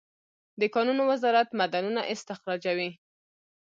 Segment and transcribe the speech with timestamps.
[0.59, 2.89] د کانونو وزارت معدنونه استخراجوي